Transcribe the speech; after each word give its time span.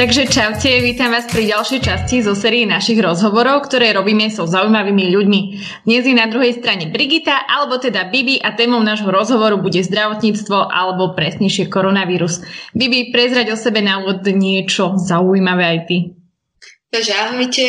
Takže 0.00 0.32
čaute, 0.32 0.80
vítam 0.80 1.12
vás 1.12 1.28
pri 1.28 1.52
ďalšej 1.52 1.80
časti 1.84 2.24
zo 2.24 2.32
série 2.32 2.64
našich 2.64 2.96
rozhovorov, 3.04 3.68
ktoré 3.68 3.92
robíme 3.92 4.32
so 4.32 4.48
zaujímavými 4.48 5.12
ľuďmi. 5.12 5.40
Dnes 5.84 6.08
je 6.08 6.16
na 6.16 6.24
druhej 6.24 6.56
strane 6.56 6.88
Brigita, 6.88 7.44
alebo 7.44 7.76
teda 7.76 8.08
Bibi 8.08 8.40
a 8.40 8.56
témou 8.56 8.80
nášho 8.80 9.12
rozhovoru 9.12 9.60
bude 9.60 9.84
zdravotníctvo 9.84 10.72
alebo 10.72 11.12
presnejšie 11.12 11.68
koronavírus. 11.68 12.40
Bibi, 12.72 13.12
prezrať 13.12 13.52
o 13.52 13.60
sebe 13.60 13.84
na 13.84 14.00
úvod 14.00 14.24
niečo 14.24 14.96
zaujímavé 14.96 15.64
aj 15.68 15.80
ty. 15.84 15.96
Takže 16.96 17.12
ahojte. 17.20 17.66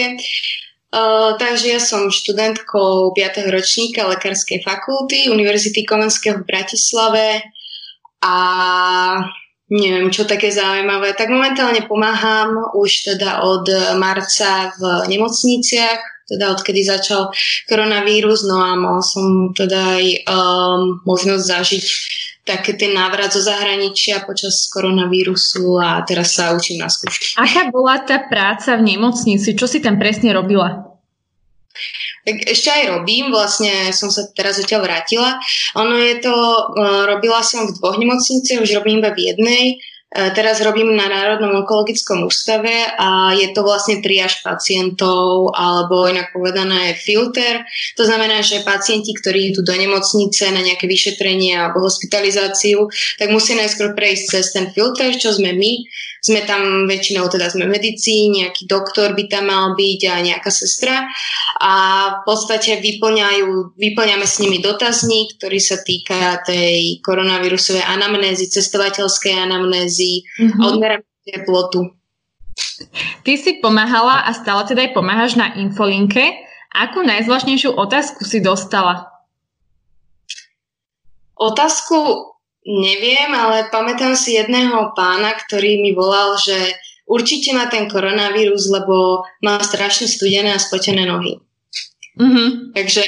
Uh, 0.88 1.36
takže 1.36 1.68
ja 1.68 1.84
som 1.84 2.08
študentkou 2.08 3.12
5. 3.12 3.44
ročníka 3.52 4.08
Lekárskej 4.08 4.64
fakulty 4.64 5.28
Univerzity 5.28 5.84
Komenského 5.84 6.40
v 6.40 6.48
Bratislave 6.48 7.44
a 8.24 8.36
neviem, 9.72 10.12
čo 10.12 10.28
také 10.28 10.52
zaujímavé. 10.52 11.16
Tak 11.16 11.32
momentálne 11.32 11.88
pomáham 11.88 12.76
už 12.76 13.16
teda 13.16 13.40
od 13.48 13.66
marca 13.96 14.76
v 14.76 15.08
nemocniciach, 15.08 16.28
teda 16.28 16.52
odkedy 16.52 16.84
začal 16.84 17.32
koronavírus, 17.72 18.44
no 18.44 18.60
a 18.60 18.76
mal 18.76 19.00
som 19.00 19.56
teda 19.56 20.00
aj 20.00 20.06
um, 20.28 20.82
možnosť 21.08 21.44
zažiť 21.44 21.86
také 22.42 22.74
ten 22.74 22.92
návrat 22.92 23.32
zo 23.32 23.40
zahraničia 23.40 24.26
počas 24.26 24.68
koronavírusu 24.74 25.78
a 25.78 26.02
teraz 26.04 26.36
sa 26.36 26.52
učím 26.58 26.82
na 26.82 26.90
skúšky. 26.90 27.38
Aká 27.38 27.70
bola 27.70 28.02
tá 28.02 28.18
práca 28.28 28.76
v 28.76 28.96
nemocnici? 28.96 29.54
Čo 29.54 29.70
si 29.70 29.80
tam 29.80 30.02
presne 30.02 30.34
robila? 30.34 30.92
Tak 32.22 32.36
ešte 32.46 32.70
aj 32.70 32.84
robím, 32.98 33.34
vlastne 33.34 33.90
som 33.90 34.14
sa 34.14 34.30
teraz 34.38 34.62
zatiaľ 34.62 34.86
vrátila. 34.86 35.42
Ono 35.74 35.98
je 35.98 36.22
to, 36.22 36.34
uh, 36.34 37.10
robila 37.10 37.42
som 37.42 37.66
v 37.66 37.76
dvoch 37.82 37.98
nemocniciach, 37.98 38.62
už 38.62 38.78
robím 38.78 39.02
iba 39.02 39.10
v 39.10 39.34
jednej. 39.34 39.66
Uh, 40.12 40.36
teraz 40.36 40.60
robím 40.60 40.92
na 40.92 41.08
Národnom 41.08 41.64
onkologickom 41.64 42.28
ústave 42.28 42.84
a 43.00 43.32
je 43.32 43.48
to 43.56 43.64
vlastne 43.64 44.04
triáž 44.04 44.44
pacientov, 44.44 45.56
alebo 45.56 46.04
inak 46.12 46.36
povedané 46.36 47.00
filter. 47.00 47.64
To 47.96 48.04
znamená, 48.04 48.44
že 48.44 48.68
pacienti, 48.68 49.16
ktorí 49.16 49.56
idú 49.56 49.64
do 49.64 49.72
nemocnice 49.72 50.52
na 50.52 50.60
nejaké 50.60 50.84
vyšetrenie 50.84 51.56
alebo 51.56 51.80
hospitalizáciu, 51.80 52.92
tak 53.16 53.32
musia 53.32 53.56
najskôr 53.56 53.96
prejsť 53.96 54.24
cez 54.36 54.46
ten 54.52 54.68
filter, 54.76 55.16
čo 55.16 55.32
sme 55.32 55.56
my 55.56 55.72
sme 56.22 56.46
tam 56.46 56.86
väčšinou 56.86 57.26
teda 57.34 57.50
sme 57.50 57.66
medici, 57.66 58.30
nejaký 58.30 58.70
doktor 58.70 59.18
by 59.18 59.26
tam 59.26 59.50
mal 59.50 59.74
byť 59.74 60.02
a 60.06 60.14
nejaká 60.22 60.54
sestra 60.54 61.10
a 61.58 61.74
v 62.22 62.30
podstate 62.30 62.78
vyplňame 62.78 64.28
s 64.30 64.38
nimi 64.38 64.62
dotazník, 64.62 65.42
ktorý 65.42 65.58
sa 65.58 65.82
týka 65.82 66.46
tej 66.46 67.02
koronavírusovej 67.02 67.82
anamnézy, 67.82 68.54
cestovateľskej 68.54 69.34
anamnézy 69.34 70.01
mm-hmm. 70.24 70.60
a 70.60 70.64
odmeráme 70.68 71.08
teplotu. 71.24 71.94
Ty 73.22 73.34
si 73.38 73.62
pomáhala 73.62 74.26
a 74.26 74.32
stále 74.34 74.66
teda 74.66 74.86
aj 74.90 74.92
pomáhaš 74.98 75.38
na 75.38 75.54
infolinke. 75.56 76.44
Akú 76.72 77.04
najzvláštnejšiu 77.04 77.76
otázku 77.76 78.24
si 78.24 78.40
dostala? 78.42 79.12
Otázku 81.38 82.32
Neviem, 82.62 83.34
ale 83.34 83.74
pamätám 83.74 84.14
si 84.14 84.38
jedného 84.38 84.94
pána, 84.94 85.34
ktorý 85.34 85.82
mi 85.82 85.98
volal, 85.98 86.38
že 86.38 86.78
určite 87.10 87.58
má 87.58 87.66
ten 87.66 87.90
koronavírus, 87.90 88.70
lebo 88.70 89.26
má 89.42 89.58
strašne 89.66 90.06
studené 90.06 90.54
a 90.54 90.62
spotené 90.62 91.10
nohy. 91.10 91.42
Mm-hmm. 92.22 92.78
Takže... 92.78 93.02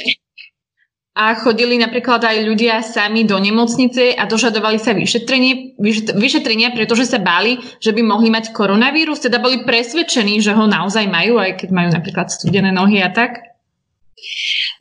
A 1.14 1.38
chodili 1.38 1.78
napríklad 1.78 2.26
aj 2.26 2.42
ľudia 2.42 2.82
sami 2.82 3.22
do 3.22 3.38
nemocnice 3.38 4.18
a 4.18 4.26
dožadovali 4.26 4.82
sa 4.82 4.90
vyšetrenie, 4.98 5.78
vyšetrenia, 6.10 6.74
pretože 6.74 7.06
sa 7.06 7.22
báli, 7.22 7.62
že 7.78 7.94
by 7.94 8.02
mohli 8.02 8.34
mať 8.34 8.50
koronavírus, 8.50 9.22
teda 9.22 9.38
boli 9.38 9.62
presvedčení, 9.62 10.42
že 10.42 10.50
ho 10.50 10.66
naozaj 10.66 11.06
majú, 11.06 11.38
aj 11.38 11.62
keď 11.62 11.68
majú 11.70 11.88
napríklad 11.94 12.34
studené 12.34 12.74
nohy 12.74 12.98
a 12.98 13.14
tak? 13.14 13.54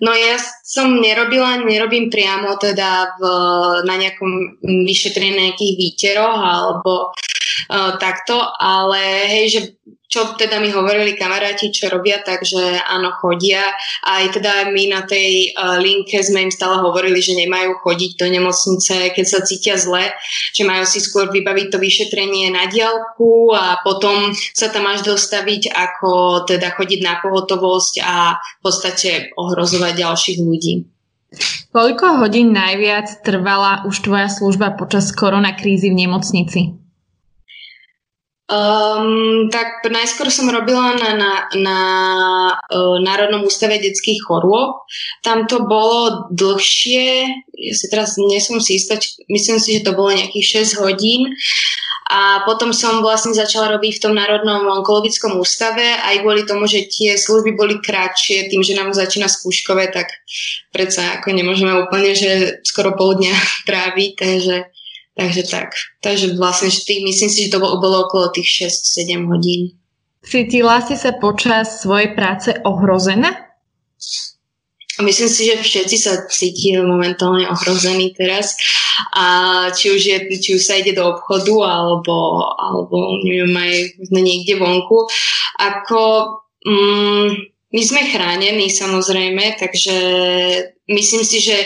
No 0.02 0.10
ja 0.10 0.42
som 0.66 0.98
nerobila, 0.98 1.62
nerobím 1.62 2.10
priamo 2.10 2.58
teda 2.58 3.14
v, 3.14 3.22
na 3.86 3.96
nejakom 4.02 4.58
vyšetrení 4.90 5.38
nejakých 5.38 5.74
výteroch 5.78 6.34
alebo 6.34 7.14
takto, 8.00 8.40
ale 8.60 9.30
hej, 9.30 9.46
že 9.50 9.62
čo 10.14 10.38
teda 10.38 10.62
mi 10.62 10.70
hovorili 10.70 11.18
kamaráti, 11.18 11.74
čo 11.74 11.90
robia, 11.90 12.22
takže 12.22 12.86
áno, 12.86 13.18
chodia. 13.18 13.66
Aj 14.06 14.22
teda 14.30 14.70
my 14.70 14.94
na 14.94 15.02
tej 15.10 15.58
linke 15.82 16.22
sme 16.22 16.46
im 16.46 16.54
stále 16.54 16.86
hovorili, 16.86 17.18
že 17.18 17.34
nemajú 17.34 17.82
chodiť 17.82 18.22
do 18.22 18.30
nemocnice, 18.30 19.10
keď 19.10 19.26
sa 19.26 19.42
cítia 19.42 19.74
zle, 19.74 20.14
že 20.54 20.70
majú 20.70 20.86
si 20.86 21.02
skôr 21.02 21.34
vybaviť 21.34 21.74
to 21.74 21.82
vyšetrenie 21.82 22.54
na 22.54 22.70
diálku 22.70 23.58
a 23.58 23.82
potom 23.82 24.30
sa 24.54 24.70
tam 24.70 24.86
až 24.86 25.02
dostaviť, 25.02 25.74
ako 25.74 26.46
teda 26.46 26.78
chodiť 26.78 27.00
na 27.02 27.18
pohotovosť 27.18 28.06
a 28.06 28.38
v 28.38 28.60
podstate 28.62 29.34
ohrozovať 29.34 29.98
ďalších 29.98 30.38
ľudí. 30.46 30.86
Koľko 31.74 32.22
hodín 32.22 32.54
najviac 32.54 33.26
trvala 33.26 33.82
už 33.90 34.06
tvoja 34.06 34.30
služba 34.30 34.78
počas 34.78 35.10
koronakrízy 35.10 35.90
v 35.90 36.06
nemocnici? 36.06 36.83
Um, 38.44 39.48
tak 39.48 39.88
najskôr 39.88 40.28
som 40.28 40.52
robila 40.52 41.00
na, 41.00 41.10
na, 41.16 41.32
na 41.56 41.80
uh, 42.60 43.00
Národnom 43.00 43.48
ústave 43.48 43.80
detských 43.80 44.20
chorôb. 44.20 44.84
Tam 45.24 45.48
to 45.48 45.64
bolo 45.64 46.28
dlhšie, 46.28 47.24
ja 47.56 47.74
si 47.74 47.88
teraz 47.88 48.20
nesom 48.20 48.60
si 48.60 48.76
istať, 48.76 49.24
myslím 49.32 49.64
si, 49.64 49.80
že 49.80 49.88
to 49.88 49.96
bolo 49.96 50.12
nejakých 50.12 50.68
6 50.76 50.84
hodín. 50.84 51.32
A 52.12 52.44
potom 52.44 52.76
som 52.76 53.00
vlastne 53.00 53.32
začala 53.32 53.72
robiť 53.80 53.98
v 53.98 54.04
tom 54.04 54.14
Národnom 54.14 54.68
onkologickom 54.68 55.40
ústave 55.40 55.96
aj 56.04 56.20
kvôli 56.20 56.44
tomu, 56.44 56.68
že 56.68 56.92
tie 56.92 57.16
služby 57.16 57.56
boli 57.56 57.80
kratšie, 57.80 58.52
tým, 58.52 58.60
že 58.60 58.76
nám 58.76 58.92
začína 58.92 59.32
skúškové, 59.32 59.88
tak 59.88 60.12
predsa 60.76 61.16
ako 61.18 61.32
nemôžeme 61.32 61.72
úplne, 61.80 62.12
že 62.12 62.60
skoro 62.68 62.92
pol 63.00 63.24
dňa 63.24 63.34
tráviť, 63.72 64.12
takže 64.20 64.56
Takže 65.14 65.44
tak. 65.46 65.78
Takže 66.02 66.34
vlastne 66.34 66.74
tých, 66.74 67.06
myslím 67.06 67.30
si, 67.30 67.46
že 67.46 67.54
to 67.54 67.62
bolo, 67.62 67.78
bolo 67.78 68.10
okolo 68.10 68.34
tých 68.34 68.66
6-7 68.66 69.30
hodín. 69.30 69.78
Cítila 70.26 70.82
si 70.82 70.98
sa 70.98 71.14
počas 71.14 71.84
svojej 71.84 72.18
práce 72.18 72.56
ohrozená? 72.66 73.54
Myslím 75.02 75.30
si, 75.30 75.50
že 75.50 75.58
všetci 75.58 75.98
sa 75.98 76.14
cíti 76.30 76.78
momentálne 76.78 77.50
ohrození 77.50 78.14
teraz. 78.14 78.54
A 79.18 79.26
či 79.74 79.90
už, 79.90 80.02
je, 80.02 80.18
či 80.38 80.54
už 80.54 80.62
sa 80.62 80.78
ide 80.78 80.94
do 80.94 81.18
obchodu 81.18 81.54
alebo, 81.66 82.46
alebo 82.54 83.18
neviem, 83.26 83.54
aj 83.58 83.74
niekde 84.14 84.62
vonku. 84.62 85.10
Ako, 85.58 86.02
mm, 86.62 87.53
my 87.74 87.82
sme 87.82 88.02
chránení 88.14 88.70
samozrejme, 88.70 89.58
takže 89.58 89.98
myslím 90.94 91.24
si, 91.26 91.42
že 91.42 91.58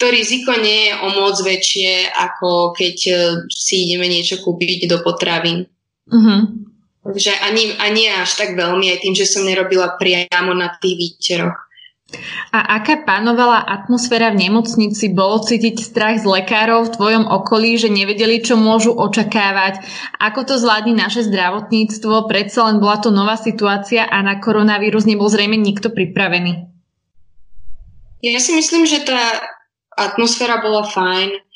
to 0.00 0.08
riziko 0.08 0.56
nie 0.56 0.88
je 0.88 0.92
o 1.04 1.08
moc 1.12 1.36
väčšie, 1.36 2.08
ako 2.16 2.72
keď 2.72 2.96
e, 3.06 3.14
si 3.52 3.84
ideme 3.84 4.08
niečo 4.08 4.40
kúpiť 4.40 4.88
do 4.88 5.04
potravín. 5.04 5.68
Uh-huh. 6.08 6.40
Takže 7.04 7.36
ani, 7.44 7.76
ani 7.76 8.08
až 8.08 8.40
tak 8.40 8.56
veľmi, 8.56 8.88
aj 8.88 8.98
tým, 9.04 9.12
že 9.12 9.28
som 9.28 9.44
nerobila 9.44 10.00
priamo 10.00 10.56
na 10.56 10.72
tých 10.80 10.96
výteroch. 10.96 11.69
A 12.50 12.82
aká 12.82 13.06
panovala 13.06 13.62
atmosféra 13.62 14.34
v 14.34 14.50
nemocnici? 14.50 15.14
Bolo 15.14 15.38
cítiť 15.38 15.78
strach 15.78 16.18
z 16.18 16.26
lekárov 16.26 16.90
v 16.90 16.94
tvojom 16.98 17.24
okolí, 17.30 17.78
že 17.78 17.86
nevedeli, 17.86 18.42
čo 18.42 18.58
môžu 18.58 18.90
očakávať? 18.98 19.82
Ako 20.18 20.42
to 20.42 20.58
zvládni 20.58 20.98
naše 20.98 21.22
zdravotníctvo? 21.30 22.26
Predsa 22.26 22.66
len 22.66 22.82
bola 22.82 22.98
to 22.98 23.14
nová 23.14 23.38
situácia 23.38 24.02
a 24.06 24.18
na 24.26 24.42
koronavírus 24.42 25.06
nebol 25.06 25.30
zrejme 25.30 25.54
nikto 25.54 25.94
pripravený. 25.94 26.66
Ja 28.20 28.36
si 28.42 28.52
myslím, 28.58 28.84
že 28.84 29.06
tá 29.06 29.20
atmosféra 29.96 30.60
bola 30.60 30.84
fajn. 30.84 31.49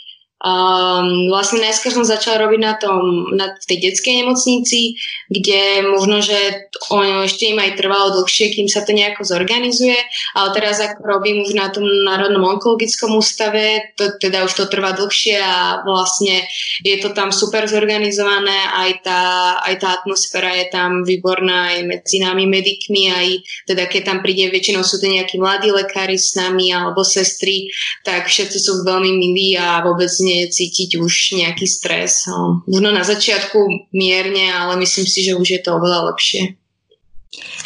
Um, 0.44 1.32
vlastne 1.32 1.64
najskôr 1.64 1.88
som 1.88 2.04
začala 2.04 2.44
robiť 2.44 2.60
na, 2.60 2.76
tom, 2.76 3.32
na 3.32 3.56
tej 3.64 3.80
detskej 3.80 4.20
nemocnici, 4.20 4.92
kde 5.32 5.88
možno, 5.88 6.20
že 6.20 6.68
ono 6.92 7.24
ešte 7.24 7.48
im 7.48 7.56
aj 7.56 7.80
trvalo 7.80 8.12
dlhšie, 8.20 8.52
kým 8.52 8.68
sa 8.68 8.84
to 8.84 8.92
nejako 8.92 9.24
zorganizuje, 9.24 9.96
ale 10.36 10.48
teraz 10.52 10.84
ako 10.84 11.00
robím 11.00 11.40
už 11.48 11.56
na 11.56 11.72
tom 11.72 11.88
Národnom 11.88 12.44
onkologickom 12.44 13.16
ústave, 13.16 13.96
to, 13.96 14.20
teda 14.20 14.44
už 14.44 14.52
to 14.52 14.64
trvá 14.68 14.92
dlhšie 14.92 15.40
a 15.40 15.80
vlastne 15.80 16.44
je 16.84 17.00
to 17.00 17.16
tam 17.16 17.32
super 17.32 17.64
zorganizované, 17.64 18.68
aj 18.84 18.90
tá, 19.00 19.22
aj 19.64 19.80
tá 19.80 19.96
atmosféra 19.96 20.52
je 20.60 20.68
tam 20.68 21.08
výborná 21.08 21.72
aj 21.72 21.78
medzi 21.88 22.20
nami 22.20 22.44
medikmi, 22.44 23.08
aj 23.08 23.28
teda 23.64 23.88
keď 23.88 24.12
tam 24.12 24.18
príde, 24.20 24.52
väčšinou 24.52 24.84
sú 24.84 25.00
to 25.00 25.08
nejakí 25.08 25.40
mladí 25.40 25.72
lekári 25.72 26.20
s 26.20 26.36
nami 26.36 26.68
alebo 26.68 27.00
sestry, 27.00 27.72
tak 28.04 28.28
všetci 28.28 28.60
sú 28.60 28.84
veľmi 28.84 29.08
milí 29.08 29.56
a 29.56 29.80
vôbec 29.80 30.12
nie 30.20 30.33
je 30.42 30.50
cítiť 30.50 30.98
už 30.98 31.38
nejaký 31.38 31.66
stres. 31.68 32.26
Možno 32.66 32.90
na 32.90 33.06
začiatku 33.06 33.90
mierne, 33.94 34.50
ale 34.50 34.80
myslím 34.82 35.06
si, 35.06 35.22
že 35.22 35.38
už 35.38 35.48
je 35.54 35.60
to 35.62 35.78
oveľa 35.78 36.14
lepšie. 36.14 36.58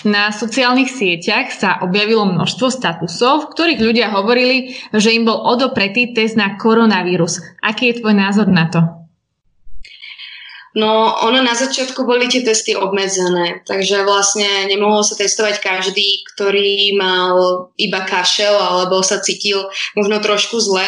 Na 0.09 0.33
sociálnych 0.33 0.89
sieťach 0.89 1.53
sa 1.53 1.81
objavilo 1.85 2.25
množstvo 2.25 2.73
statusov, 2.73 3.35
v 3.45 3.51
ktorých 3.53 3.81
ľudia 3.85 4.09
hovorili, 4.15 4.79
že 4.95 5.13
im 5.13 5.29
bol 5.29 5.37
odopretý 5.37 6.17
test 6.17 6.41
na 6.41 6.57
koronavírus. 6.57 7.45
Aký 7.61 7.93
je 7.93 8.01
tvoj 8.01 8.15
názor 8.17 8.49
na 8.49 8.71
to? 8.73 8.98
No, 10.77 11.17
ono 11.25 11.41
na 11.41 11.57
začiatku 11.57 12.05
boli 12.05 12.29
tie 12.29 12.45
testy 12.45 12.77
obmedzené, 12.77 13.65
takže 13.65 14.05
vlastne 14.05 14.69
nemohol 14.69 15.01
sa 15.01 15.17
testovať 15.17 15.65
každý, 15.65 16.29
ktorý 16.35 16.93
mal 16.93 17.33
iba 17.81 18.05
kašel 18.05 18.53
alebo 18.53 19.01
sa 19.01 19.17
cítil 19.25 19.65
možno 19.97 20.21
trošku 20.21 20.61
zle. 20.61 20.85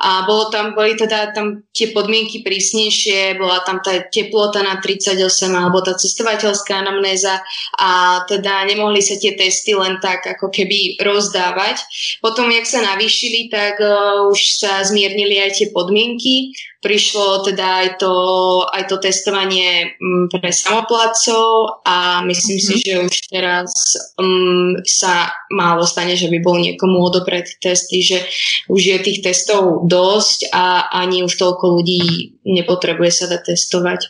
A 0.00 0.24
bolo 0.24 0.48
tam, 0.48 0.72
boli 0.72 0.96
teda 0.96 1.36
tam 1.36 1.60
tie 1.76 1.92
podmienky 1.92 2.40
prísnejšie, 2.40 3.36
bola 3.36 3.60
tam 3.68 3.84
tá 3.84 4.00
teplota 4.08 4.64
na 4.64 4.80
38 4.80 5.20
alebo 5.52 5.84
tá 5.84 5.92
cestovateľská 5.92 6.80
anamnéza 6.80 7.44
a 7.76 8.24
teda 8.24 8.64
nemohli 8.64 9.04
sa 9.04 9.20
tie 9.20 9.36
testy 9.36 9.76
len 9.76 10.00
tak 10.00 10.24
ako 10.24 10.48
keby 10.48 10.96
rozdávať. 11.04 11.84
Potom, 12.24 12.48
jak 12.48 12.64
sa 12.64 12.80
navýšili, 12.80 13.52
tak 13.52 13.76
uh, 13.76 14.24
už 14.32 14.40
sa 14.56 14.80
zmiernili 14.88 15.36
aj 15.36 15.60
tie 15.60 15.68
podmienky 15.68 16.56
prišlo 16.78 17.42
teda 17.42 17.66
aj 17.82 17.88
to, 17.98 18.14
aj 18.70 18.82
to 18.86 18.96
testovanie 19.02 19.98
mm, 19.98 20.30
pre 20.30 20.54
samoplácov 20.54 21.82
a 21.82 22.22
myslím 22.22 22.58
mm-hmm. 22.58 22.78
si, 22.78 22.84
že 22.86 22.94
už 23.02 23.16
teraz 23.26 23.70
um, 24.14 24.78
sa 24.86 25.34
málo 25.50 25.82
stane, 25.82 26.14
že 26.14 26.30
by 26.30 26.38
bol 26.38 26.54
niekomu 26.54 27.02
odopretý 27.02 27.58
testy, 27.58 27.98
že 28.06 28.22
už 28.70 28.94
je 28.94 28.98
tých 29.02 29.18
testov 29.26 29.90
dosť 29.90 30.54
a 30.54 30.86
ani 30.94 31.26
už 31.26 31.34
toľko 31.34 31.82
ľudí 31.82 32.38
nepotrebuje 32.46 33.10
sa 33.10 33.24
dať 33.26 33.54
testovať. 33.54 34.00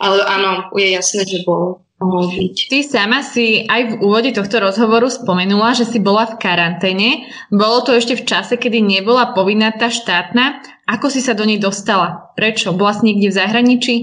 Ale 0.00 0.24
áno, 0.24 0.72
je 0.72 0.88
jasné, 0.96 1.28
že 1.28 1.44
bol 1.44 1.84
byť. 2.00 2.72
Ty 2.72 2.78
sama 2.80 3.20
si 3.20 3.68
aj 3.68 3.92
v 3.92 3.94
úvode 4.00 4.32
tohto 4.32 4.56
rozhovoru 4.56 5.12
spomenula, 5.12 5.76
že 5.76 5.84
si 5.84 6.00
bola 6.00 6.24
v 6.24 6.40
karanténe. 6.40 7.28
Bolo 7.52 7.84
to 7.84 7.92
ešte 7.92 8.16
v 8.16 8.24
čase, 8.24 8.56
kedy 8.56 8.80
nebola 8.80 9.36
povinná 9.36 9.68
tá 9.76 9.92
štátna. 9.92 10.64
Ako 10.88 11.12
si 11.12 11.20
sa 11.20 11.36
do 11.36 11.44
nej 11.44 11.60
dostala? 11.60 12.32
Prečo? 12.32 12.72
Bola 12.72 12.96
si 12.96 13.04
niekde 13.04 13.28
v 13.28 13.36
zahraničí? 13.36 13.94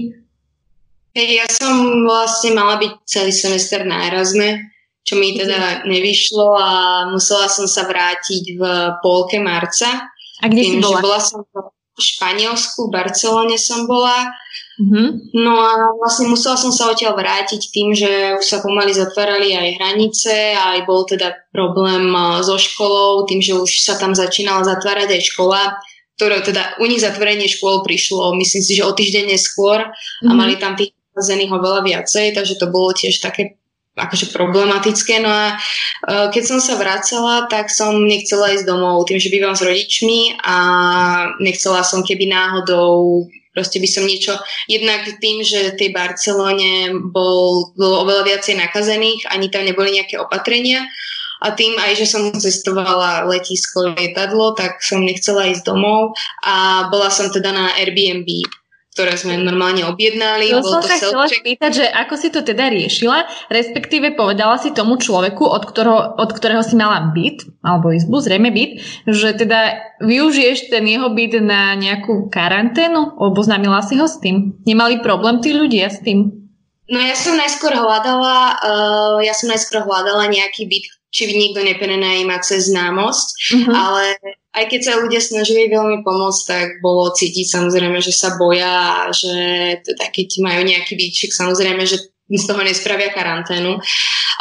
Ja 1.18 1.50
som 1.50 2.06
vlastne 2.06 2.54
mala 2.54 2.78
byť 2.78 2.92
celý 3.02 3.34
semester 3.34 3.82
na 3.82 4.06
Erasme, 4.06 4.70
čo 5.02 5.18
mi 5.18 5.34
teda 5.34 5.82
nevyšlo 5.82 6.46
a 6.54 6.70
musela 7.10 7.50
som 7.50 7.66
sa 7.66 7.90
vrátiť 7.90 8.54
v 8.54 8.62
polke 9.02 9.42
marca. 9.42 10.06
A 10.38 10.46
kde 10.46 10.62
Tým, 10.62 10.72
si 10.78 10.84
bola? 10.86 11.02
Bola 11.02 11.18
som 11.18 11.42
v 11.42 11.98
Španielsku, 11.98 12.86
v 12.86 12.94
Barcelone 12.94 13.58
som 13.58 13.90
bola 13.90 14.30
Mm-hmm. 14.78 15.34
No 15.42 15.58
a 15.58 15.90
vlastne 15.98 16.30
musela 16.30 16.54
som 16.54 16.70
sa 16.70 16.86
odtiaľ 16.86 17.18
vrátiť 17.18 17.62
tým, 17.74 17.98
že 17.98 18.38
už 18.38 18.46
sa 18.46 18.62
pomaly 18.62 18.94
zatvárali 18.94 19.50
aj 19.50 19.74
hranice 19.74 20.54
a 20.54 20.78
aj 20.78 20.86
bol 20.86 21.02
teda 21.02 21.34
problém 21.50 22.14
so 22.46 22.54
školou, 22.54 23.26
tým, 23.26 23.42
že 23.42 23.58
už 23.58 23.82
sa 23.82 23.98
tam 23.98 24.14
začínala 24.14 24.62
zatvárať 24.62 25.18
aj 25.18 25.22
škola, 25.34 25.60
ktoré 26.14 26.46
teda 26.46 26.78
u 26.78 26.86
nich 26.86 27.02
zatvorenie 27.02 27.50
škôl 27.50 27.82
prišlo, 27.82 28.38
myslím 28.38 28.62
si, 28.62 28.78
že 28.78 28.86
o 28.86 28.94
týždeň 28.94 29.34
neskôr 29.34 29.82
mm-hmm. 29.82 30.30
a 30.30 30.32
mhm. 30.34 30.38
mali 30.38 30.54
tam 30.54 30.78
tých 30.78 30.94
zených 31.18 31.50
oveľa 31.50 31.82
viacej, 31.82 32.30
takže 32.38 32.54
to 32.62 32.70
bolo 32.70 32.94
tiež 32.94 33.18
také 33.18 33.58
akože 33.98 34.30
problematické. 34.30 35.18
No 35.18 35.26
a 35.26 35.58
uh, 35.58 36.30
keď 36.30 36.54
som 36.54 36.58
sa 36.62 36.78
vracala, 36.78 37.50
tak 37.50 37.66
som 37.66 37.98
nechcela 38.06 38.54
ísť 38.54 38.62
domov, 38.62 39.10
tým, 39.10 39.18
že 39.18 39.34
bývam 39.34 39.58
s 39.58 39.66
rodičmi 39.66 40.38
a 40.38 40.56
nechcela 41.42 41.82
som 41.82 42.06
keby 42.06 42.30
náhodou 42.30 43.26
Proste 43.52 43.82
by 43.82 43.88
som 43.88 44.04
niečo, 44.04 44.36
jednak 44.70 45.08
tým, 45.18 45.42
že 45.42 45.74
tej 45.74 45.90
Barcelone 45.90 46.94
bol, 47.10 47.74
bolo 47.74 48.06
oveľa 48.06 48.24
viacej 48.34 48.54
nakazených, 48.60 49.26
ani 49.32 49.48
tam 49.48 49.66
neboli 49.66 49.98
nejaké 49.98 50.20
opatrenia 50.20 50.86
a 51.38 51.54
tým 51.54 51.78
aj, 51.78 51.92
že 52.02 52.06
som 52.06 52.34
cestovala 52.34 53.26
letisko, 53.30 53.94
lietadlo, 53.94 54.58
tak 54.58 54.82
som 54.82 55.02
nechcela 55.02 55.46
ísť 55.50 55.62
domov 55.70 56.18
a 56.42 56.86
bola 56.90 57.10
som 57.14 57.30
teda 57.30 57.54
na 57.54 57.74
Airbnb 57.78 58.26
ktoré 58.98 59.14
sme 59.14 59.38
normálne 59.38 59.86
objednali. 59.86 60.50
To 60.50 60.58
som 60.58 60.82
to 60.82 60.90
sa 60.90 60.98
chcela 60.98 61.30
spýtať, 61.30 61.70
že 61.70 61.86
ako 61.86 62.14
si 62.18 62.34
to 62.34 62.42
teda 62.42 62.66
riešila, 62.66 63.30
respektíve 63.46 64.18
povedala 64.18 64.58
si 64.58 64.74
tomu 64.74 64.98
človeku, 64.98 65.46
od 65.46 65.62
ktorého, 65.70 66.18
od 66.18 66.30
ktorého 66.34 66.66
si 66.66 66.74
mala 66.74 67.14
byt, 67.14 67.46
alebo 67.62 67.94
izbu, 67.94 68.18
zrejme 68.18 68.50
byt, 68.50 68.82
že 69.06 69.38
teda 69.38 69.78
využiješ 70.02 70.74
ten 70.74 70.82
jeho 70.90 71.14
byt 71.14 71.38
na 71.38 71.78
nejakú 71.78 72.26
karanténu? 72.26 73.14
Oboznámila 73.22 73.86
si 73.86 73.94
ho 73.94 74.10
s 74.10 74.18
tým? 74.18 74.58
Nemali 74.66 74.98
problém 74.98 75.38
tí 75.38 75.54
ľudia 75.54 75.94
s 75.94 76.02
tým? 76.02 76.34
No 76.90 76.98
ja 76.98 77.14
som 77.14 77.38
najskôr 77.38 77.70
hľadala, 77.70 78.58
uh, 78.58 79.16
ja 79.22 79.30
som 79.30 79.46
najskôr 79.46 79.86
hľadala 79.86 80.26
nejaký 80.26 80.66
byt, 80.66 80.97
či 81.08 81.28
nikto 81.32 81.64
neprenajíma 81.64 82.36
cez 82.44 82.68
známosť, 82.68 83.26
uh-huh. 83.54 83.72
ale 83.72 84.04
aj 84.52 84.64
keď 84.68 84.80
sa 84.84 85.00
ľudia 85.00 85.22
snažili 85.22 85.72
veľmi 85.72 86.04
pomôcť, 86.04 86.42
tak 86.44 86.66
bolo 86.84 87.14
cítiť 87.14 87.46
samozrejme, 87.48 88.02
že 88.02 88.12
sa 88.12 88.36
boja 88.36 89.08
a 89.08 89.14
že 89.14 89.34
teda 89.84 90.04
keď 90.10 90.28
majú 90.44 90.60
nejaký 90.66 90.98
výčik, 90.98 91.32
samozrejme, 91.32 91.84
že 91.88 92.12
z 92.28 92.44
toho 92.44 92.60
nespravia 92.60 93.08
karanténu. 93.08 93.80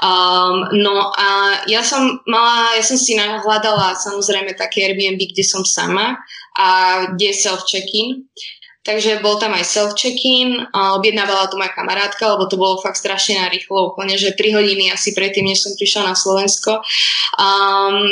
Um, 0.04 0.56
no 0.76 1.16
a 1.16 1.64
ja 1.72 1.80
som 1.80 2.20
mala, 2.28 2.76
ja 2.76 2.84
som 2.84 3.00
si 3.00 3.16
nahľadala 3.16 3.96
samozrejme 3.96 4.60
také 4.60 4.92
Airbnb, 4.92 5.18
kde 5.18 5.44
som 5.48 5.64
sama 5.64 6.20
a 6.60 6.68
kde 7.16 7.32
je 7.32 7.42
self-check-in. 7.48 8.28
Takže 8.88 9.20
bol 9.20 9.36
tam 9.36 9.52
aj 9.52 9.68
self-check-in, 9.68 10.72
objednávala 10.72 11.52
to 11.52 11.60
moja 11.60 11.76
kamarátka, 11.76 12.24
lebo 12.24 12.48
to 12.48 12.56
bolo 12.56 12.80
fakt 12.80 12.96
strašne 12.96 13.36
narýchlo, 13.36 13.92
úplne, 13.92 14.16
že 14.16 14.32
3 14.32 14.56
hodiny 14.56 14.88
asi 14.88 15.12
predtým, 15.12 15.44
než 15.44 15.68
som 15.68 15.76
prišla 15.76 16.08
na 16.08 16.16
Slovensko. 16.16 16.80
Um, 17.36 18.08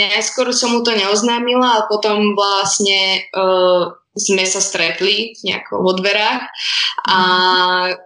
najskôr 0.00 0.48
som 0.56 0.72
mu 0.72 0.80
to 0.80 0.96
neoznámila, 0.96 1.84
a 1.84 1.86
potom 1.92 2.32
vlastne 2.32 3.20
uh, 3.36 3.92
sme 4.18 4.44
sa 4.44 4.58
stretli 4.58 5.32
nejako 5.46 5.80
vo 5.80 5.94
dverách 5.94 6.42
a 7.06 7.18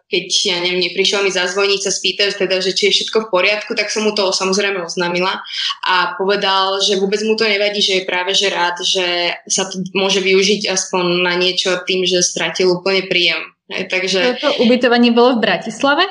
keď, 0.07 0.27
ja 0.45 0.59
neviem, 0.61 0.85
neprišiel 0.85 1.25
mi 1.25 1.33
zazvoniť 1.33 1.81
sa 1.81 1.91
spýtať 1.91 2.37
teda, 2.37 2.61
že 2.61 2.77
či 2.77 2.93
je 2.93 2.97
všetko 3.01 3.27
v 3.27 3.31
poriadku, 3.33 3.73
tak 3.73 3.89
som 3.89 4.05
mu 4.05 4.13
to 4.13 4.29
samozrejme 4.31 4.85
oznámila 4.85 5.41
a 5.89 6.15
povedal, 6.21 6.79
že 6.85 7.01
vôbec 7.01 7.25
mu 7.25 7.35
to 7.35 7.49
nevadí, 7.49 7.81
že 7.81 8.05
je 8.05 8.09
práve 8.09 8.37
že 8.37 8.53
rád, 8.53 8.77
že 8.85 9.35
sa 9.49 9.67
to 9.67 9.81
môže 9.97 10.21
využiť 10.21 10.69
aspoň 10.69 11.25
na 11.25 11.35
niečo 11.35 11.81
tým, 11.89 12.05
že 12.05 12.21
stratil 12.21 12.69
úplne 12.69 13.09
príjem. 13.09 13.41
Hej, 13.73 13.89
takže... 13.89 14.37
Toto 14.37 14.61
ubytovanie 14.61 15.17
bolo 15.17 15.41
v 15.41 15.49
Bratislave? 15.49 16.05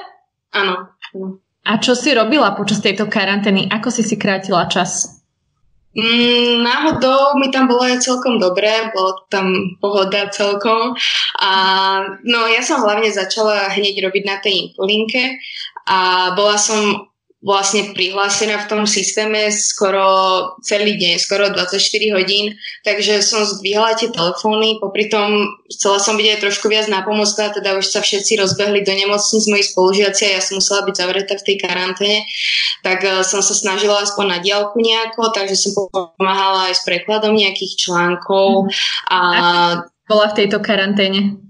Áno. 0.51 0.89
A 1.62 1.77
čo 1.77 1.94
si 1.94 2.09
robila 2.18 2.57
počas 2.57 2.81
tejto 2.81 3.06
karantény? 3.06 3.69
Ako 3.69 3.94
si 3.94 4.01
si 4.01 4.18
krátila 4.18 4.65
čas? 4.65 5.20
Mm, 5.91 6.63
náhodou 6.63 7.35
mi 7.35 7.51
tam 7.51 7.67
bolo 7.67 7.83
aj 7.83 7.99
celkom 7.99 8.39
dobré, 8.39 8.95
bolo 8.95 9.27
tam 9.27 9.75
pohoda 9.83 10.31
celkom. 10.31 10.95
A, 11.43 11.51
no 12.23 12.47
ja 12.47 12.63
som 12.63 12.79
hlavne 12.79 13.11
začala 13.11 13.67
hneď 13.75 14.07
robiť 14.07 14.23
na 14.23 14.39
tej 14.39 14.71
infolinke 14.71 15.36
a 15.91 16.31
bola 16.31 16.55
som 16.55 17.11
vlastne 17.41 17.98
prihlásená 17.98 18.62
v 18.62 18.69
tom 18.69 18.83
systéme 18.86 19.50
skoro 19.50 20.05
celý 20.62 20.93
deň, 20.93 21.17
skoro 21.17 21.50
24 21.50 21.74
hodín, 22.13 22.53
takže 22.86 23.25
som 23.25 23.41
zdvíhala 23.41 23.98
tie 23.98 24.13
telefóny, 24.13 24.77
popri 24.77 25.10
tom 25.10 25.57
chcela 25.65 25.98
som 25.98 26.21
byť 26.21 26.27
aj 26.38 26.41
trošku 26.45 26.69
viac 26.69 26.86
napomocná, 26.86 27.50
teda 27.50 27.81
už 27.81 27.89
sa 27.89 28.05
všetci 28.05 28.38
rozbehli 28.38 28.86
do 28.86 28.93
nemocnic, 28.93 29.41
moji 29.50 29.65
spolužiaci 29.65 30.21
a 30.29 30.33
ja 30.38 30.41
som 30.41 30.62
musela 30.62 30.86
byť 30.86 30.95
zavretá 31.01 31.33
v 31.33 31.45
tej 31.50 31.57
karanténe, 31.65 32.19
tak 32.86 33.01
uh, 33.01 33.25
som 33.25 33.41
sa 33.41 33.57
snažila 33.57 34.05
aspoň 34.05 34.25
na 34.29 34.38
diálku 34.38 34.77
nejako, 34.77 35.33
takže 35.33 35.57
som 35.57 35.74
pomáhala 35.89 36.69
aj 36.69 36.77
s 36.77 36.86
prekladom 36.86 37.33
nejakých 37.33 37.89
článkov 37.89 38.69
a... 39.10 39.17
bola 40.05 40.29
v 40.29 40.45
tejto 40.45 40.62
karanténe? 40.62 41.41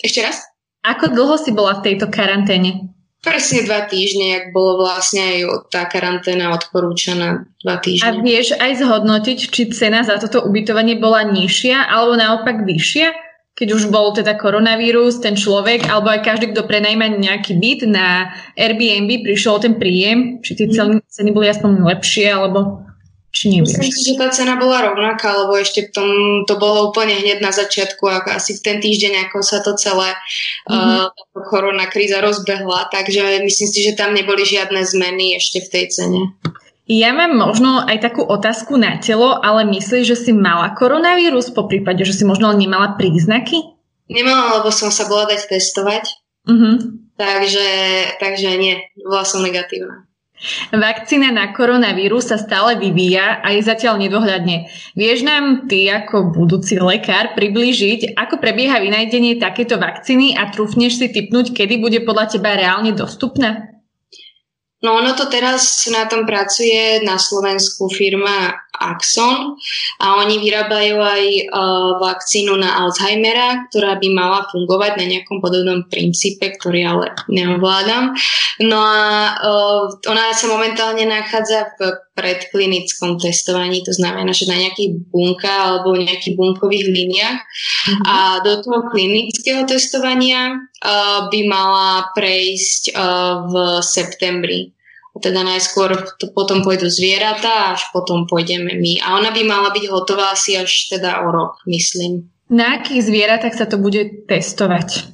Ešte 0.00 0.24
raz? 0.24 0.40
Ako 0.84 1.12
dlho 1.12 1.36
si 1.36 1.52
bola 1.52 1.80
v 1.80 1.92
tejto 1.92 2.08
karanténe? 2.08 2.93
Presne 3.24 3.64
dva 3.64 3.88
týždne, 3.88 4.36
ak 4.36 4.44
bolo 4.52 4.84
vlastne 4.84 5.24
aj 5.24 5.72
tá 5.72 5.88
karanténa 5.88 6.52
odporúčaná 6.52 7.48
dva 7.64 7.80
týždne. 7.80 8.04
A 8.04 8.20
vieš 8.20 8.52
aj 8.52 8.84
zhodnotiť, 8.84 9.38
či 9.48 9.72
cena 9.72 10.04
za 10.04 10.20
toto 10.20 10.44
ubytovanie 10.44 11.00
bola 11.00 11.24
nižšia 11.24 11.88
alebo 11.88 12.20
naopak 12.20 12.68
vyššia? 12.68 13.16
Keď 13.54 13.68
už 13.70 13.86
bol 13.88 14.10
teda 14.10 14.34
koronavírus, 14.34 15.22
ten 15.22 15.38
človek, 15.38 15.86
alebo 15.86 16.10
aj 16.10 16.26
každý, 16.26 16.50
kto 16.50 16.66
prenajíma 16.66 17.06
nejaký 17.16 17.54
byt 17.54 17.80
na 17.86 18.34
Airbnb, 18.58 19.22
prišiel 19.22 19.62
ten 19.62 19.78
príjem, 19.78 20.42
či 20.42 20.58
tie 20.58 20.66
ceny 21.06 21.30
boli 21.30 21.46
aspoň 21.46 21.86
lepšie, 21.86 22.34
alebo 22.34 22.82
či 23.34 23.50
nevieš? 23.50 23.82
Myslím 23.82 23.90
si, 23.90 24.02
že 24.14 24.14
tá 24.14 24.30
cena 24.30 24.54
bola 24.54 24.86
rovnaká, 24.86 25.34
lebo 25.34 25.58
ešte 25.58 25.90
v 25.90 25.90
tom, 25.90 26.08
to 26.46 26.54
bolo 26.54 26.94
úplne 26.94 27.18
hneď 27.18 27.42
na 27.42 27.50
začiatku, 27.50 28.06
ako 28.06 28.30
asi 28.30 28.54
v 28.54 28.62
ten 28.62 28.76
týždeň, 28.78 29.26
ako 29.28 29.42
sa 29.42 29.58
to 29.58 29.74
celé 29.74 30.14
mm-hmm. 30.70 31.10
uh, 31.10 31.42
korona 31.42 31.90
kríza 31.90 32.22
rozbehla, 32.22 32.94
takže 32.94 33.42
myslím 33.42 33.68
si, 33.68 33.78
že 33.82 33.98
tam 33.98 34.14
neboli 34.14 34.46
žiadne 34.46 34.78
zmeny 34.86 35.34
ešte 35.34 35.66
v 35.66 35.68
tej 35.74 35.84
cene. 35.90 36.22
Ja 36.84 37.16
mám 37.16 37.34
možno 37.34 37.80
aj 37.80 37.96
takú 38.04 38.22
otázku 38.28 38.76
na 38.76 39.00
telo, 39.00 39.40
ale 39.40 39.64
myslíš, 39.66 40.04
že 40.04 40.16
si 40.20 40.30
mala 40.36 40.76
koronavírus 40.76 41.48
po 41.50 41.64
prípade, 41.64 42.04
že 42.04 42.12
si 42.12 42.28
možno 42.28 42.52
nemala 42.52 42.94
príznaky? 43.00 43.56
Nemala, 44.06 44.60
lebo 44.60 44.68
som 44.68 44.92
sa 44.92 45.08
bola 45.08 45.24
dať 45.26 45.48
testovať. 45.48 46.04
Mm-hmm. 46.44 46.74
Takže, 47.16 47.68
takže 48.20 48.48
nie, 48.60 48.84
bola 49.00 49.24
som 49.24 49.40
negatívna. 49.40 50.04
Vakcína 50.70 51.34
na 51.34 51.50
koronavírus 51.50 52.30
sa 52.30 52.38
stále 52.38 52.78
vyvíja 52.78 53.42
a 53.42 53.52
je 53.52 53.66
zatiaľ 53.66 53.98
nedohľadne. 53.98 54.70
Vieš 54.94 55.26
nám 55.26 55.66
ty 55.66 55.90
ako 55.90 56.30
budúci 56.30 56.78
lekár 56.78 57.34
priblížiť, 57.34 58.14
ako 58.14 58.38
prebieha 58.38 58.78
vynajdenie 58.78 59.42
takéto 59.42 59.76
vakcíny 59.76 60.38
a 60.38 60.48
trúfneš 60.54 61.02
si 61.02 61.06
typnúť, 61.10 61.50
kedy 61.50 61.82
bude 61.82 61.98
podľa 62.06 62.38
teba 62.38 62.54
reálne 62.54 62.94
dostupná? 62.94 63.73
No 64.84 65.00
ono 65.00 65.16
to 65.16 65.32
teraz 65.32 65.88
na 65.88 66.04
tom 66.04 66.28
pracuje 66.28 67.00
na 67.00 67.16
Slovensku 67.16 67.88
firma 67.88 68.52
Axon 68.74 69.56
a 70.02 70.18
oni 70.20 70.42
vyrábajú 70.42 70.98
aj 70.98 71.24
uh, 71.46 71.90
vakcínu 72.02 72.58
na 72.58 72.84
Alzheimera, 72.84 73.70
ktorá 73.70 73.96
by 73.96 74.08
mala 74.12 74.44
fungovať 74.50 74.98
na 75.00 75.06
nejakom 75.08 75.38
podobnom 75.38 75.86
princípe, 75.88 76.52
ktorý 76.58 76.84
ale 76.84 77.06
neovládam. 77.30 78.12
No 78.66 78.78
a 78.82 79.00
uh, 79.40 79.82
ona 80.04 80.34
sa 80.34 80.46
momentálne 80.50 81.06
nachádza 81.06 81.72
v 81.78 81.96
predklinickom 82.14 83.18
testovaní, 83.18 83.82
to 83.82 83.90
znamená, 83.90 84.30
že 84.30 84.46
na 84.46 84.58
nejakých 84.58 85.06
bunka 85.10 85.50
alebo 85.50 85.98
nejakých 85.98 86.38
bunkových 86.38 86.86
líniách. 86.90 87.38
Mm-hmm. 87.40 88.04
A 88.06 88.42
do 88.42 88.62
toho 88.62 88.86
klinického 88.90 89.66
testovania 89.66 90.54
uh, 90.84 91.32
by 91.32 91.40
mala 91.48 92.12
prejsť 92.12 92.92
uh, 92.92 93.48
v 93.48 93.54
septembri 93.80 94.74
teda 95.14 95.46
najskôr 95.46 95.94
to 96.18 96.34
potom 96.34 96.66
pôjdu 96.66 96.90
zvieratá, 96.90 97.78
až 97.78 97.86
potom 97.94 98.26
pôjdeme 98.26 98.74
my. 98.74 98.98
A 98.98 99.14
ona 99.14 99.30
by 99.30 99.46
mala 99.46 99.70
byť 99.70 99.86
hotová 99.86 100.34
asi 100.34 100.58
až 100.58 100.90
teda 100.90 101.22
o 101.22 101.30
rok, 101.30 101.62
myslím. 101.70 102.34
Na 102.50 102.82
akých 102.82 103.06
zvieratách 103.06 103.54
sa 103.54 103.66
to 103.70 103.78
bude 103.78 104.26
testovať? 104.26 105.06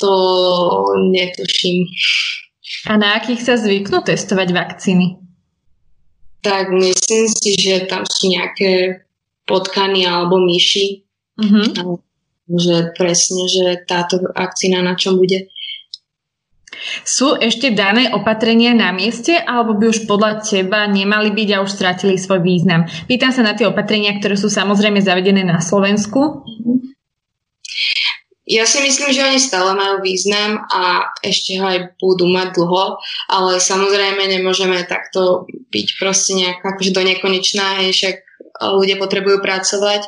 To 0.00 0.12
netuším. 1.12 1.84
A 2.88 2.96
na 2.96 3.20
akých 3.20 3.44
sa 3.44 3.54
zvyknú 3.60 4.00
testovať 4.00 4.48
vakcíny? 4.56 5.20
Tak 6.40 6.72
myslím 6.72 7.24
si, 7.28 7.52
že 7.60 7.84
tam 7.84 8.08
sú 8.08 8.32
nejaké 8.32 9.04
potkany 9.44 10.08
alebo 10.08 10.40
myši. 10.40 11.04
Uh-huh. 11.36 12.00
Že 12.50 12.98
presne, 12.98 13.46
že 13.46 13.64
táto 13.86 14.18
vakcína 14.34 14.82
na 14.82 14.98
čom 14.98 15.14
bude. 15.14 15.46
Sú 17.06 17.36
ešte 17.36 17.70
dané 17.70 18.10
opatrenia 18.10 18.72
na 18.74 18.90
mieste, 18.90 19.36
alebo 19.36 19.76
by 19.76 19.84
už 19.90 20.08
podľa 20.10 20.42
teba 20.42 20.88
nemali 20.88 21.30
byť 21.30 21.48
a 21.54 21.62
už 21.62 21.70
stratili 21.70 22.16
svoj 22.18 22.40
význam? 22.42 22.88
Pýtam 23.06 23.30
sa 23.30 23.46
na 23.46 23.54
tie 23.54 23.68
opatrenia, 23.68 24.16
ktoré 24.16 24.34
sú 24.34 24.48
samozrejme 24.50 24.98
zavedené 24.98 25.44
na 25.46 25.60
Slovensku. 25.60 26.42
Ja 28.50 28.66
si 28.66 28.82
myslím, 28.82 29.14
že 29.14 29.22
oni 29.22 29.38
stále 29.38 29.78
majú 29.78 30.02
význam 30.02 30.66
a 30.66 31.06
ešte 31.22 31.62
ho 31.62 31.70
aj 31.70 31.94
budú 32.02 32.26
mať 32.26 32.58
dlho, 32.58 32.98
ale 33.30 33.62
samozrejme 33.62 34.26
nemôžeme 34.26 34.82
takto 34.90 35.46
byť 35.70 35.88
proste 36.02 36.34
nejak 36.34 36.58
akože 36.58 36.90
do 36.90 37.02
nekonečná, 37.06 37.78
hej, 37.78 37.94
však 37.94 38.14
ľudia 38.60 39.00
potrebujú 39.00 39.40
pracovať 39.40 40.04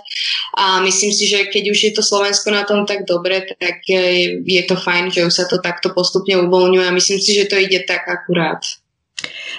a 0.60 0.84
myslím 0.84 1.12
si, 1.12 1.24
že 1.24 1.48
keď 1.48 1.64
už 1.72 1.78
je 1.88 1.92
to 1.96 2.04
Slovensko 2.04 2.52
na 2.52 2.68
tom 2.68 2.84
tak 2.84 3.08
dobre, 3.08 3.48
tak 3.56 3.80
je 4.44 4.62
to 4.68 4.76
fajn, 4.76 5.08
že 5.08 5.24
už 5.24 5.32
sa 5.32 5.44
to 5.48 5.56
takto 5.58 5.90
postupne 5.96 6.36
uvoľňuje 6.44 6.84
a 6.84 6.92
myslím 6.92 7.18
si, 7.18 7.32
že 7.32 7.48
to 7.48 7.56
ide 7.56 7.88
tak 7.88 8.04
akurát. 8.04 8.60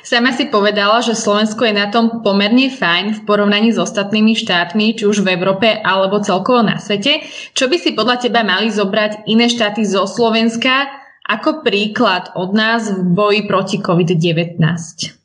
Sama 0.03 0.35
si 0.35 0.51
povedala, 0.51 1.00
že 1.00 1.15
Slovensko 1.15 1.63
je 1.63 1.79
na 1.79 1.88
tom 1.88 2.19
pomerne 2.19 2.67
fajn 2.67 3.05
v 3.15 3.19
porovnaní 3.23 3.71
s 3.71 3.79
ostatnými 3.79 4.35
štátmi, 4.35 5.00
či 5.00 5.07
už 5.07 5.23
v 5.23 5.39
Európe 5.39 5.71
alebo 5.71 6.19
celkovo 6.19 6.59
na 6.59 6.75
svete. 6.75 7.23
Čo 7.55 7.71
by 7.71 7.77
si 7.79 7.95
podľa 7.95 8.27
teba 8.27 8.43
mali 8.43 8.67
zobrať 8.67 9.23
iné 9.31 9.47
štáty 9.47 9.88
zo 9.88 10.03
Slovenska 10.03 10.91
ako 11.23 11.63
príklad 11.63 12.35
od 12.35 12.51
nás 12.51 12.91
v 12.91 13.00
boji 13.15 13.41
proti 13.47 13.79
COVID-19? 13.79 15.22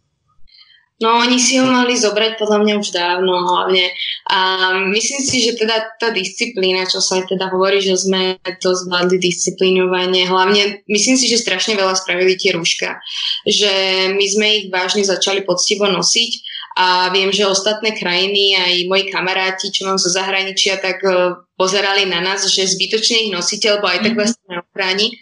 No 0.98 1.22
oni 1.22 1.38
si 1.38 1.62
ho 1.62 1.66
mali 1.66 1.94
zobrať 1.94 2.42
podľa 2.42 2.58
mňa 2.58 2.74
už 2.82 2.90
dávno 2.90 3.30
hlavne. 3.30 3.86
A 4.34 4.38
myslím 4.90 5.22
si, 5.22 5.46
že 5.46 5.54
teda 5.54 5.94
tá 5.94 6.10
disciplína, 6.10 6.90
čo 6.90 6.98
sa 6.98 7.22
aj 7.22 7.30
teda 7.30 7.54
hovorí, 7.54 7.78
že 7.78 7.94
sme 7.94 8.34
to 8.58 8.74
zvládli 8.74 9.22
disciplínovanie, 9.22 10.26
hlavne 10.26 10.82
myslím 10.90 11.14
si, 11.14 11.30
že 11.30 11.38
strašne 11.38 11.78
veľa 11.78 11.94
spravili 11.94 12.34
tie 12.34 12.50
rúška. 12.50 12.98
Že 13.46 13.72
my 14.18 14.26
sme 14.26 14.46
ich 14.58 14.64
vážne 14.74 15.06
začali 15.06 15.46
poctivo 15.46 15.86
nosiť 15.86 16.32
a 16.78 17.10
viem, 17.14 17.30
že 17.30 17.46
ostatné 17.46 17.94
krajiny, 17.94 18.58
aj 18.58 18.90
moji 18.90 19.04
kamaráti, 19.10 19.70
čo 19.70 19.86
mám 19.86 20.02
zo 20.02 20.10
zahraničia, 20.10 20.82
tak 20.82 20.98
eh, 21.06 21.34
pozerali 21.54 22.10
na 22.10 22.22
nás, 22.22 22.42
že 22.46 22.66
zbytočne 22.66 23.26
ich 23.26 23.34
nosíte, 23.34 23.70
lebo 23.70 23.86
aj 23.86 24.02
tak 24.02 24.14
mhm. 24.14 24.18
vás 24.18 24.32
neochráni 24.50 25.14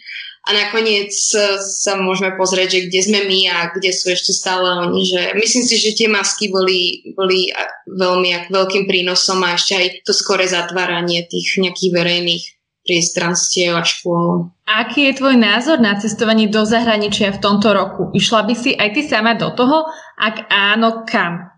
a 0.47 0.49
nakoniec 0.55 1.11
sa 1.11 1.93
môžeme 1.99 2.31
pozrieť, 2.39 2.79
že 2.79 2.79
kde 2.87 3.01
sme 3.03 3.19
my 3.27 3.39
a 3.51 3.57
kde 3.75 3.91
sú 3.91 4.15
ešte 4.15 4.31
stále 4.31 4.63
oni. 4.87 5.03
Že 5.03 5.21
myslím 5.35 5.63
si, 5.67 5.75
že 5.75 5.91
tie 5.91 6.07
masky 6.07 6.47
boli, 6.47 7.11
boli 7.11 7.51
veľmi 7.91 8.47
veľkým 8.47 8.87
prínosom 8.87 9.43
a 9.43 9.59
ešte 9.59 9.75
aj 9.75 9.87
to 10.07 10.15
skore 10.15 10.47
zatváranie 10.47 11.27
tých 11.27 11.59
nejakých 11.59 11.91
verejných 11.91 12.43
priestranstiev 12.87 13.75
a 13.75 13.83
škôl. 13.83 14.47
Aký 14.63 15.11
je 15.11 15.19
tvoj 15.19 15.35
názor 15.35 15.83
na 15.83 15.99
cestovanie 15.99 16.47
do 16.47 16.63
zahraničia 16.63 17.35
v 17.35 17.43
tomto 17.43 17.75
roku? 17.75 18.15
Išla 18.15 18.47
by 18.47 18.53
si 18.55 18.71
aj 18.71 18.95
ty 18.95 19.03
sama 19.03 19.35
do 19.35 19.51
toho? 19.51 19.91
Ak 20.15 20.47
áno, 20.47 21.03
kam? 21.03 21.51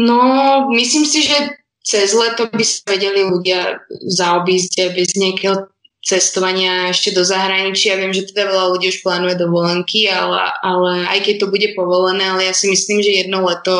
No, 0.00 0.64
myslím 0.72 1.04
si, 1.04 1.28
že 1.28 1.60
cez 1.84 2.16
leto 2.16 2.48
by 2.48 2.64
sa 2.64 2.80
vedeli 2.88 3.28
ľudia 3.28 3.84
zaobísť 4.08 4.96
bez 4.96 5.12
nejakého 5.20 5.68
cestovania 6.04 6.92
ešte 6.92 7.16
do 7.16 7.24
zahraničia. 7.24 7.96
Viem, 7.96 8.12
že 8.12 8.28
teda 8.28 8.52
veľa 8.52 8.76
ľudí 8.76 8.92
už 8.92 9.00
plánuje 9.00 9.40
dovolenky, 9.40 10.04
ale, 10.12 10.52
ale 10.60 11.08
aj 11.08 11.18
keď 11.24 11.34
to 11.40 11.46
bude 11.48 11.68
povolené, 11.72 12.28
ale 12.28 12.44
ja 12.44 12.54
si 12.54 12.68
myslím, 12.68 13.00
že 13.00 13.24
jedno 13.24 13.40
leto 13.48 13.74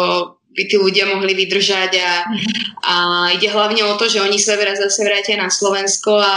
by 0.54 0.62
tí 0.70 0.78
ľudia 0.78 1.10
mohli 1.10 1.34
vydržať 1.34 1.98
a, 1.98 2.12
a 2.86 2.94
ide 3.34 3.50
hlavne 3.50 3.82
o 3.90 3.98
to, 3.98 4.06
že 4.06 4.22
oni 4.22 4.38
sa 4.38 4.54
raz 4.54 4.78
zase 4.78 5.02
vrátia 5.02 5.34
na 5.34 5.50
Slovensko 5.50 6.14
a 6.14 6.34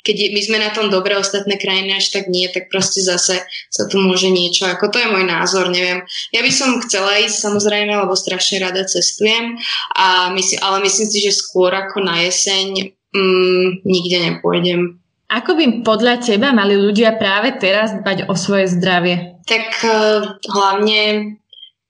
keď 0.00 0.32
my 0.32 0.40
sme 0.40 0.56
na 0.56 0.72
tom 0.72 0.88
dobre, 0.88 1.12
ostatné 1.20 1.60
krajiny 1.60 1.92
až 1.92 2.16
tak 2.16 2.32
nie, 2.32 2.48
tak 2.48 2.72
proste 2.72 3.04
zase 3.04 3.44
sa 3.68 3.84
tu 3.84 4.00
môže 4.00 4.32
niečo, 4.32 4.64
ako 4.64 4.88
to 4.88 4.96
je 4.96 5.12
môj 5.12 5.28
názor, 5.28 5.68
neviem. 5.68 6.00
Ja 6.32 6.40
by 6.40 6.48
som 6.48 6.80
chcela 6.80 7.20
ísť 7.20 7.44
samozrejme, 7.44 7.92
lebo 7.92 8.16
strašne 8.16 8.64
rada 8.64 8.88
cestujem, 8.88 9.60
a 9.92 10.32
mysl, 10.32 10.64
ale 10.64 10.88
myslím 10.88 11.12
si, 11.12 11.20
že 11.20 11.36
skôr 11.36 11.68
ako 11.76 12.00
na 12.00 12.24
jeseň 12.24 12.96
mm, 13.12 13.84
nikde 13.84 14.18
nepôjdem. 14.32 14.96
Ako 15.28 15.60
by 15.60 15.84
podľa 15.84 16.24
teba 16.24 16.56
mali 16.56 16.72
ľudia 16.72 17.20
práve 17.20 17.52
teraz 17.60 17.92
dbať 17.92 18.32
o 18.32 18.34
svoje 18.34 18.64
zdravie? 18.72 19.44
Tak 19.44 19.64
uh, 19.84 20.40
hlavne 20.48 21.36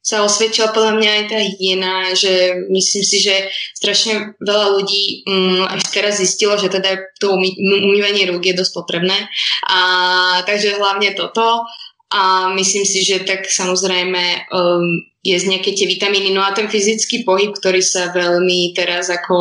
sa 0.02 0.24
osvedčila 0.24 0.72
podľa 0.72 0.98
mňa 0.98 1.10
aj 1.10 1.24
tá 1.28 1.38
hygiena, 1.38 1.94
že 2.16 2.64
myslím 2.72 3.04
si, 3.04 3.18
že 3.20 3.46
strašne 3.76 4.34
veľa 4.40 4.66
ľudí 4.80 5.22
um, 5.28 5.68
až 5.68 5.84
teraz 5.92 6.16
zistilo, 6.18 6.56
že 6.56 6.72
teda 6.72 6.96
to 7.20 7.36
umy- 7.36 7.54
umývanie 7.60 8.24
rúk 8.26 8.42
je 8.42 8.56
dosť 8.56 8.72
potrebné. 8.72 9.28
A, 9.68 9.78
takže 10.48 10.80
hlavne 10.80 11.12
toto. 11.12 11.62
A 12.08 12.48
myslím 12.56 12.88
si, 12.88 13.04
že 13.04 13.20
tak 13.20 13.44
samozrejme 13.44 14.48
um, 14.48 14.82
jesť 15.28 15.46
nejaké 15.52 15.70
tie 15.76 15.86
vitamíny. 15.86 16.32
No 16.32 16.40
a 16.40 16.56
ten 16.56 16.66
fyzický 16.66 17.22
pohyb, 17.28 17.52
ktorý 17.52 17.84
sa 17.84 18.10
veľmi 18.10 18.72
teraz 18.72 19.12
ako 19.12 19.36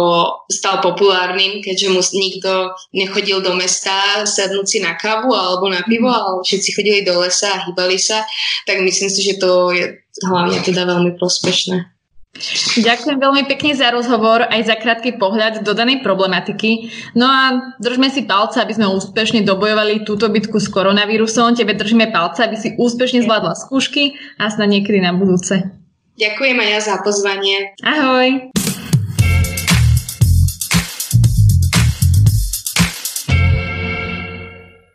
stal 0.51 0.83
populárnym, 0.83 1.63
keďže 1.63 1.87
mu 1.91 2.01
nikto 2.03 2.75
nechodil 2.93 3.39
do 3.39 3.55
mesta 3.55 4.27
sadnúť 4.27 4.67
si 4.67 4.77
na 4.83 4.99
kávu 4.99 5.31
alebo 5.31 5.71
na 5.71 5.81
pivo, 5.87 6.11
mhm. 6.11 6.17
ale 6.17 6.37
všetci 6.43 6.69
chodili 6.75 6.99
do 7.07 7.17
lesa 7.19 7.55
a 7.55 7.63
hýbali 7.67 7.97
sa, 7.97 8.27
tak 8.67 8.83
myslím 8.83 9.09
si, 9.09 9.21
že 9.23 9.39
to 9.39 9.71
je 9.71 9.97
hlavne 10.25 10.59
teda 10.61 10.83
veľmi 10.85 11.15
prospešné. 11.15 11.96
Ďakujem 12.77 13.17
veľmi 13.17 13.43
pekne 13.49 13.73
za 13.73 13.89
rozhovor, 13.89 14.45
aj 14.45 14.61
za 14.69 14.75
krátky 14.77 15.17
pohľad 15.17 15.65
do 15.65 15.73
danej 15.73 16.05
problematiky. 16.05 16.93
No 17.17 17.25
a 17.25 17.73
držme 17.81 18.07
si 18.13 18.23
palce, 18.29 18.61
aby 18.61 18.77
sme 18.77 18.87
úspešne 18.87 19.41
dobojovali 19.43 20.05
túto 20.05 20.29
bitku 20.29 20.61
s 20.61 20.69
koronavírusom. 20.69 21.57
Tebe 21.57 21.73
držíme 21.73 22.13
palce, 22.13 22.45
aby 22.45 22.55
si 22.55 22.77
úspešne 22.77 23.25
zvládla 23.25 23.57
skúšky 23.57 24.15
a 24.37 24.47
snad 24.53 24.69
niekedy 24.69 25.01
na 25.01 25.11
budúce. 25.17 25.73
Ďakujem 26.17 26.57
aj 26.57 26.69
ja 26.69 26.79
za 26.81 26.95
pozvanie. 27.05 27.77
Ahoj. 27.85 28.49